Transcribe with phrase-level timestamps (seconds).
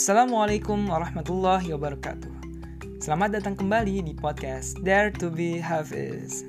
[0.00, 2.32] Assalamualaikum warahmatullahi wabarakatuh.
[3.04, 6.40] Selamat datang kembali di podcast Dare to be Hafiz.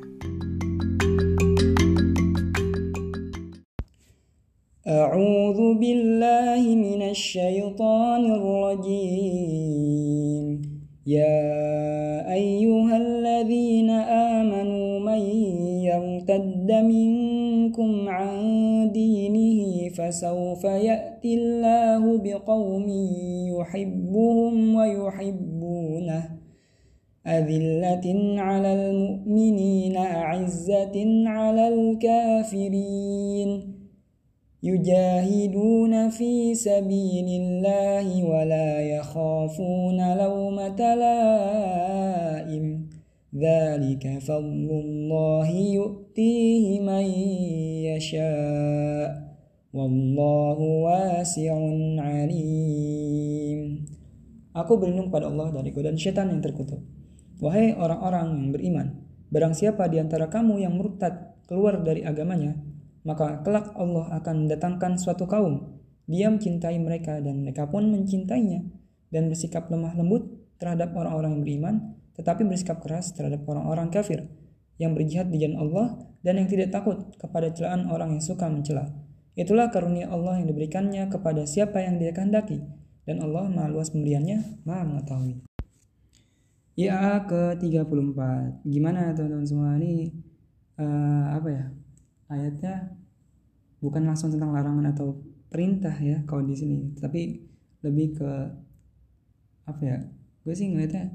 [4.88, 10.46] أعوذ بالله من الشيطان الرجيم
[11.04, 11.44] يا
[12.32, 13.90] أيها الذين
[14.40, 15.22] آمنوا من
[15.84, 17.41] يرتد منكم
[18.09, 22.87] عن دينه فسوف يأتي الله بقوم
[23.59, 26.31] يحبهم ويحبونه.
[27.27, 33.63] أذلة على المؤمنين أعزة على الكافرين.
[34.63, 42.92] يجاهدون في سبيل الله ولا يخافون لومة لائم.
[43.36, 47.06] ذلك فضل الله يؤتيه من
[47.92, 49.10] يشاء
[49.76, 51.54] والله واسع
[52.00, 53.60] عليم
[54.58, 56.82] Aku berlindung pada Allah dari godaan setan yang terkutuk.
[57.38, 58.88] Wahai orang-orang yang beriman,
[59.30, 62.58] barang siapa di antara kamu yang murtad keluar dari agamanya,
[63.06, 65.78] maka kelak Allah akan datangkan suatu kaum.
[66.10, 68.66] Dia mencintai mereka dan mereka pun mencintainya
[69.14, 70.26] dan bersikap lemah lembut
[70.58, 71.76] terhadap orang-orang yang beriman,
[72.23, 74.31] tetapi bersikap keras terhadap orang-orang kafir
[74.79, 75.87] yang berjihad di jalan Allah
[76.23, 78.95] dan yang tidak takut kepada celaan orang yang suka mencela.
[79.35, 82.63] Itulah karunia Allah yang diberikannya kepada siapa yang dia kehendaki
[83.03, 85.43] dan Allah maha luas pemberiannya, maha mengetahui.
[86.79, 88.19] Ya ke-34.
[88.65, 90.15] Gimana teman-teman semua ini
[90.79, 91.65] uh, apa ya?
[92.31, 92.97] Ayatnya
[93.83, 95.21] bukan langsung tentang larangan atau
[95.53, 97.45] perintah ya kalau di sini, tapi
[97.83, 98.31] lebih ke
[99.69, 99.99] apa ya?
[100.47, 101.13] Gue sih ngeliatnya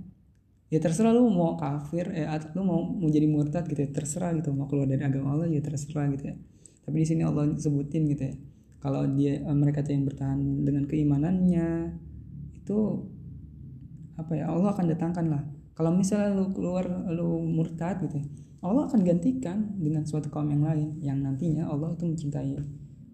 [0.67, 4.35] ya terserah lu mau kafir eh atau lu mau mau jadi murtad gitu ya terserah
[4.35, 4.51] gitu.
[4.51, 6.35] Mau keluar dari agama Allah ya terserah gitu ya.
[6.83, 8.35] Tapi di sini Allah sebutin gitu ya.
[8.77, 11.97] Kalau dia mereka tuh yang bertahan dengan keimanannya
[12.61, 12.77] itu
[14.17, 15.43] apa ya Allah akan datangkan lah.
[15.77, 18.25] Kalau misalnya lu keluar lu murtad gitu ya,
[18.65, 22.57] Allah akan gantikan dengan suatu kaum yang lain yang nantinya Allah itu mencintai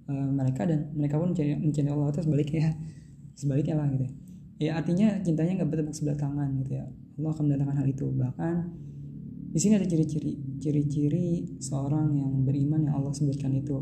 [0.07, 2.71] uh, mereka dan mereka pun mencintai, mencintai Allah itu sebaliknya.
[3.33, 4.11] Sebaliknya lah gitu ya,
[4.63, 6.85] ya artinya cintanya nggak bertepuk sebelah tangan gitu ya.
[7.19, 8.05] Allah akan mendatangkan hal itu.
[8.09, 8.55] Bahkan
[9.53, 11.27] di sini ada ciri-ciri ciri-ciri
[11.61, 13.77] seorang yang beriman yang Allah sebutkan itu.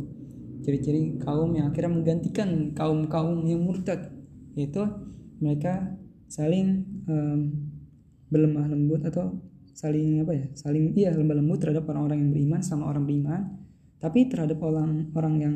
[0.61, 4.13] Ciri-ciri kaum yang akhirnya menggantikan kaum-kaum yang murtad
[4.57, 4.83] yaitu
[5.41, 5.95] mereka
[6.27, 7.55] saling um,
[8.29, 9.37] berlemah lembut atau
[9.71, 10.45] saling apa ya?
[10.57, 13.61] Saling iya lemah lembut terhadap orang-orang yang beriman sama orang beriman
[14.01, 15.55] tapi terhadap orang orang yang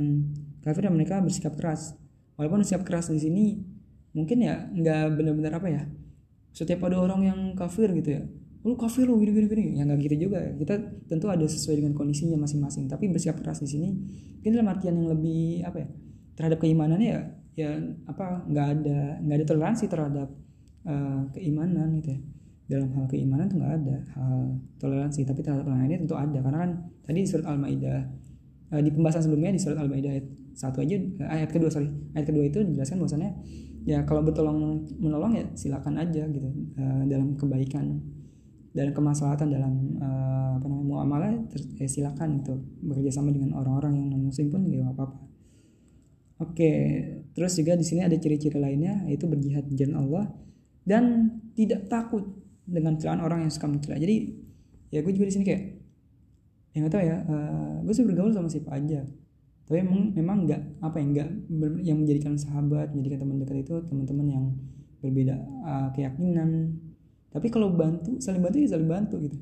[0.62, 1.98] kafir dan mereka bersikap keras.
[2.38, 3.75] Walaupun sikap keras di sini
[4.16, 5.84] mungkin ya nggak benar-benar apa ya
[6.56, 8.24] setiap ada orang yang kafir gitu ya
[8.66, 9.46] lu kafir lu gini gini.
[9.46, 10.42] Gini ya nggak gitu juga.
[10.58, 10.74] Kita
[11.06, 13.94] tentu ada sesuai dengan kondisinya masing-masing tapi bersikap keras di sini
[14.42, 15.88] mungkin dalam artian yang lebih apa ya
[16.34, 17.22] terhadap keimanannya ya
[17.56, 17.70] ya
[18.10, 20.28] apa nggak ada nggak ada toleransi terhadap
[20.90, 22.20] uh, keimanan gitu ya.
[22.66, 26.40] Dalam hal keimanan tuh nggak ada hal toleransi tapi terhadap orang lainnya tentu ada.
[26.42, 26.72] Karena kan
[27.06, 28.02] tadi di surat al-maidah
[28.74, 30.26] uh, di pembahasan sebelumnya di surat al-maidah ayat
[30.58, 33.32] satu aja uh, ayat kedua sorry ayat kedua itu dijelaskan bahwasannya
[33.86, 38.02] ya kalau bertolong menolong ya silakan aja gitu uh, dalam kebaikan
[38.76, 39.74] dalam kemaslahatan dalam
[40.04, 41.32] uh, apa namanya muamalah
[41.80, 42.60] ya silakan gitu.
[42.84, 45.18] Bekerja sama dengan orang-orang yang non muslim pun nggak apa-apa.
[46.44, 46.72] Oke
[47.32, 50.26] terus juga di sini ada ciri-ciri lainnya yaitu berjihad jalan Allah
[50.84, 52.28] dan tidak takut
[52.68, 53.96] dengan celaan orang yang suka mencela.
[53.96, 54.36] Jadi
[54.92, 55.64] ya gue juga di sini kayak
[56.76, 59.08] yang nggak tahu ya uh, gue sih bergaul sama siapa aja
[59.66, 61.30] tapi memang memang nggak apa ya nggak
[61.82, 64.46] yang menjadikan sahabat menjadikan teman dekat itu teman-teman yang
[65.02, 66.78] berbeda uh, keyakinan.
[67.34, 69.38] Tapi kalau bantu saling bantu ya saling bantu gitu.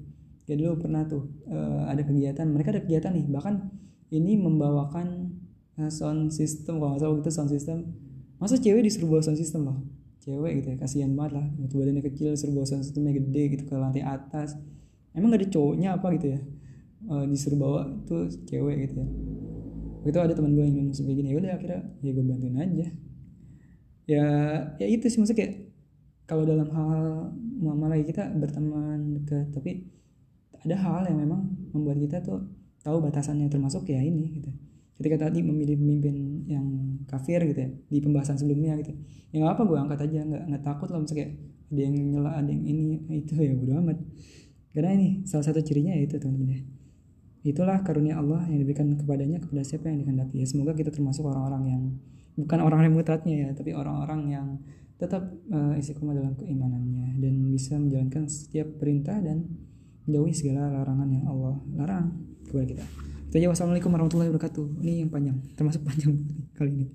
[0.48, 3.68] Ya dulu pernah tuh uh, ada kegiatan mereka ada kegiatan nih bahkan
[4.16, 5.36] ini membawakan
[5.76, 7.78] uh, sound system kalau nggak salah itu sound system.
[8.40, 9.78] Masa cewek disuruh bawa sound system loh?
[10.24, 13.64] Cewek gitu ya kasihan banget lah waktu badannya kecil suruh bawa sound systemnya gede gitu
[13.68, 14.56] ke lantai atas.
[15.12, 16.40] Emang gak ada cowoknya apa gitu ya?
[17.12, 19.08] Uh, disuruh bawa tuh cewek gitu ya
[20.04, 22.88] itu ada teman gue yang ngomong kayak gini ya udah akhirnya ya gue bantuin aja.
[24.04, 24.26] Ya
[24.80, 25.54] ya itu sih maksudnya kayak
[26.28, 29.88] kalau dalam hal muamalah kita berteman dekat tapi
[30.64, 31.42] ada hal yang memang
[31.72, 32.44] membuat kita tuh
[32.84, 34.52] tahu batasannya termasuk ya ini gitu.
[35.00, 36.66] Ketika tadi memilih pemimpin yang
[37.08, 38.92] kafir gitu ya di pembahasan sebelumnya gitu.
[39.32, 41.32] Ya nggak apa gue angkat aja nggak nggak takut lah misalnya kayak
[41.74, 42.84] ada yang nyela ada yang ini
[43.24, 43.98] itu ya bodo amat.
[44.76, 46.62] Karena ini salah satu cirinya ya itu teman-teman ya
[47.44, 51.64] itulah karunia Allah yang diberikan kepadanya kepada siapa yang dikehendaki ya semoga kita termasuk orang-orang
[51.68, 51.84] yang
[52.40, 54.48] bukan orang yang mutadnya ya tapi orang-orang yang
[54.96, 59.44] tetap uh, istiqomah dalam keimanannya dan bisa menjalankan setiap perintah dan
[60.08, 62.06] menjauhi segala larangan yang Allah larang
[62.48, 62.86] kepada kita.
[63.34, 64.66] Itu wassalamualaikum warahmatullahi wabarakatuh.
[64.86, 66.14] Ini yang panjang, termasuk panjang
[66.58, 66.88] kali ini.